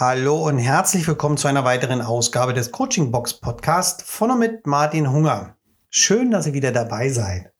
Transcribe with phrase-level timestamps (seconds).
[0.00, 4.66] Hallo und herzlich willkommen zu einer weiteren Ausgabe des Coaching Box Podcast von und mit
[4.66, 5.58] Martin Hunger.
[5.90, 7.52] Schön, dass ihr wieder dabei seid.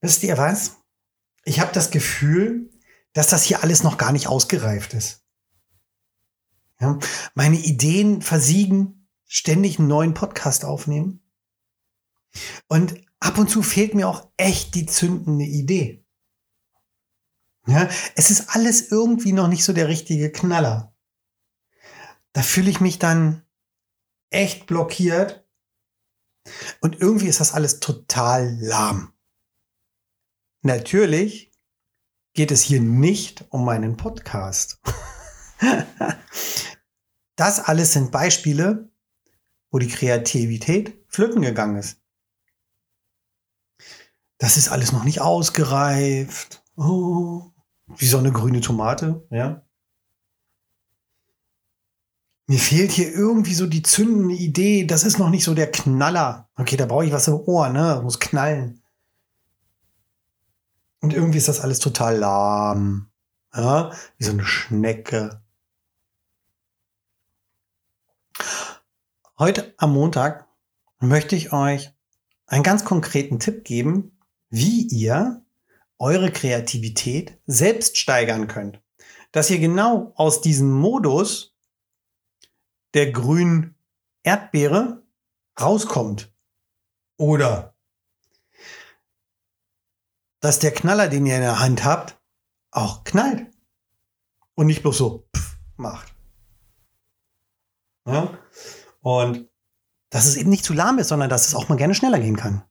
[0.00, 0.78] Wisst ihr was?
[1.44, 2.72] Ich habe das Gefühl,
[3.12, 5.22] dass das hier alles noch gar nicht ausgereift ist.
[6.80, 6.98] Ja,
[7.36, 11.22] meine Ideen versiegen, ständig einen neuen Podcast aufnehmen.
[12.66, 16.04] Und ab und zu fehlt mir auch echt die zündende Idee.
[17.68, 20.94] Ja, es ist alles irgendwie noch nicht so der richtige Knaller.
[22.32, 23.44] Da fühle ich mich dann
[24.30, 25.46] echt blockiert.
[26.80, 29.12] Und irgendwie ist das alles total lahm.
[30.62, 31.52] Natürlich
[32.32, 34.80] geht es hier nicht um meinen Podcast.
[37.36, 38.90] das alles sind Beispiele,
[39.70, 42.00] wo die Kreativität flöten gegangen ist.
[44.38, 46.64] Das ist alles noch nicht ausgereift.
[46.76, 47.50] Oh,
[47.96, 49.62] wie so eine grüne Tomate, ja.
[52.46, 54.86] Mir fehlt hier irgendwie so die zündende Idee.
[54.86, 56.48] Das ist noch nicht so der Knaller.
[56.56, 58.00] Okay, da brauche ich was im Ohr, ne?
[58.02, 58.82] Muss knallen.
[61.00, 63.10] Und irgendwie ist das alles total lahm.
[63.54, 65.42] Ja, wie so eine Schnecke.
[69.38, 70.46] Heute am Montag
[71.00, 71.92] möchte ich euch
[72.46, 75.44] einen ganz konkreten Tipp geben, wie ihr
[75.98, 78.80] eure Kreativität selbst steigern könnt.
[79.32, 81.54] Dass ihr genau aus diesem Modus
[82.94, 83.74] der grünen
[84.22, 85.02] Erdbeere
[85.60, 86.32] rauskommt.
[87.16, 87.74] Oder
[90.40, 92.20] dass der Knaller, den ihr in der Hand habt,
[92.70, 93.50] auch knallt.
[94.54, 96.14] Und nicht bloß so pff, macht.
[98.06, 98.38] Ja?
[99.00, 99.48] Und
[100.10, 102.36] dass es eben nicht zu lahm ist, sondern dass es auch mal gerne schneller gehen
[102.36, 102.62] kann.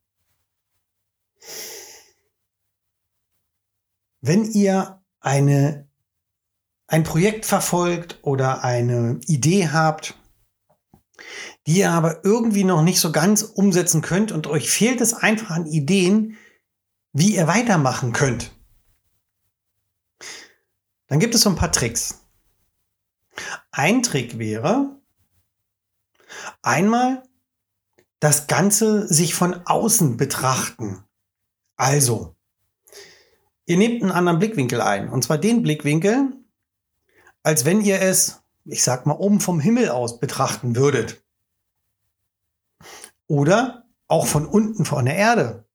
[4.27, 5.87] Wenn ihr eine,
[6.87, 10.15] ein Projekt verfolgt oder eine Idee habt,
[11.65, 15.51] die ihr aber irgendwie noch nicht so ganz umsetzen könnt und euch fehlt es einfach
[15.51, 16.37] an Ideen,
[17.13, 18.51] wie ihr weitermachen könnt,
[21.07, 22.19] dann gibt es so ein paar Tricks.
[23.71, 24.99] Ein Trick wäre,
[26.61, 27.23] einmal
[28.19, 31.05] das Ganze sich von außen betrachten.
[31.77, 32.36] Also,
[33.67, 35.09] ihr nehmt einen anderen Blickwinkel ein.
[35.09, 36.33] Und zwar den Blickwinkel,
[37.43, 41.23] als wenn ihr es, ich sag mal, oben vom Himmel aus betrachten würdet.
[43.27, 45.65] Oder auch von unten von der Erde.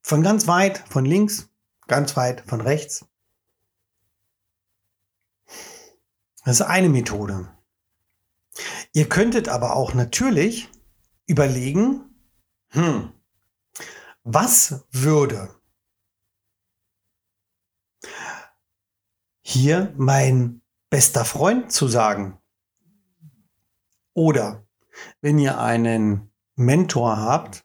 [0.00, 1.50] Von ganz weit, von links,
[1.88, 3.06] ganz weit, von rechts.
[6.44, 7.48] Das ist eine Methode.
[8.92, 10.68] Ihr könntet aber auch natürlich
[11.26, 12.14] überlegen,
[12.68, 13.12] hm,
[14.22, 15.54] was würde
[19.54, 20.60] hier mein
[20.90, 22.38] bester Freund zu sagen?
[24.12, 24.66] Oder
[25.20, 27.64] wenn ihr einen Mentor habt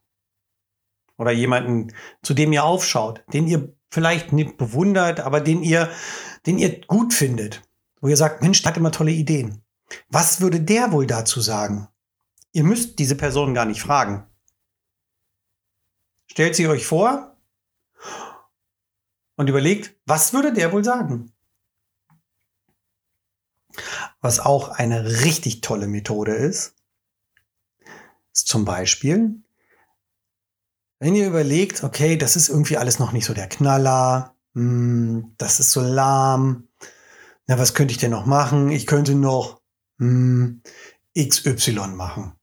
[1.17, 5.89] oder jemanden, zu dem ihr aufschaut, den ihr vielleicht nicht bewundert, aber den ihr,
[6.45, 7.61] den ihr gut findet,
[8.01, 9.61] wo ihr sagt, Mensch, der hat immer tolle Ideen.
[10.09, 11.87] Was würde der wohl dazu sagen?
[12.51, 14.25] Ihr müsst diese Person gar nicht fragen.
[16.27, 17.35] Stellt sie euch vor
[19.35, 21.31] und überlegt, was würde der wohl sagen?
[24.21, 26.75] Was auch eine richtig tolle Methode ist,
[28.33, 29.41] ist zum Beispiel,
[30.99, 35.59] wenn ihr überlegt, okay, das ist irgendwie alles noch nicht so der Knaller, hm, das
[35.59, 36.67] ist so lahm,
[37.47, 38.69] na, was könnte ich denn noch machen?
[38.69, 39.61] Ich könnte noch
[39.97, 40.61] hm,
[41.17, 42.33] XY machen.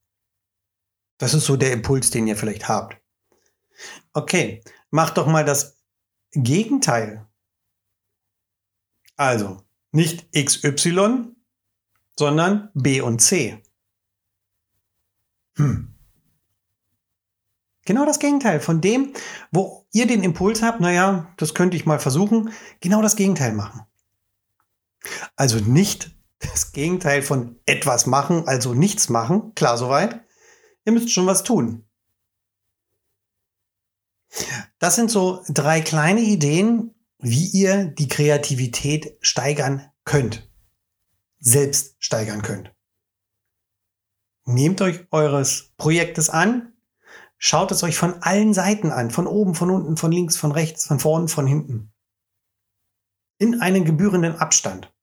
[1.18, 3.00] Das ist so der Impuls, den ihr vielleicht habt.
[4.12, 5.78] Okay, macht doch mal das
[6.32, 7.26] Gegenteil.
[9.16, 9.65] Also,
[9.96, 11.32] nicht XY,
[12.18, 13.62] sondern B und C.
[15.56, 15.94] Hm.
[17.86, 19.14] Genau das Gegenteil von dem,
[19.52, 23.86] wo ihr den Impuls habt, naja, das könnte ich mal versuchen, genau das Gegenteil machen.
[25.34, 30.20] Also nicht das Gegenteil von etwas machen, also nichts machen, klar soweit.
[30.84, 31.88] Ihr müsst schon was tun.
[34.78, 40.50] Das sind so drei kleine Ideen, wie ihr die Kreativität steigern könnt.
[41.38, 42.74] Selbst steigern könnt.
[44.44, 46.72] Nehmt euch eures Projektes an,
[47.36, 50.86] schaut es euch von allen Seiten an, von oben, von unten, von links, von rechts,
[50.86, 51.92] von vorn, von hinten.
[53.38, 54.94] In einen gebührenden Abstand.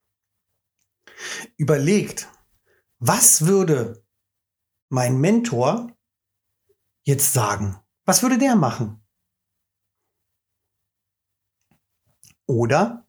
[1.58, 2.30] Überlegt,
[3.00, 4.06] was würde
[4.90, 5.92] mein Mentor
[7.04, 7.78] jetzt sagen?
[8.06, 9.03] Was würde der machen?
[12.48, 13.04] Oder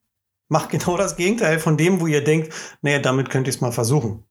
[0.49, 3.73] Macht genau das Gegenteil von dem, wo ihr denkt, naja, damit könnt ihr es mal
[3.73, 4.25] versuchen.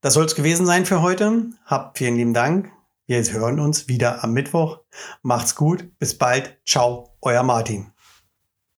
[0.00, 1.50] Das soll es gewesen sein für heute.
[1.64, 2.70] Habt vielen lieben Dank.
[3.06, 4.80] Wir hören uns wieder am Mittwoch.
[5.22, 5.98] Macht's gut.
[5.98, 6.60] Bis bald.
[6.64, 7.16] Ciao.
[7.22, 7.92] Euer Martin.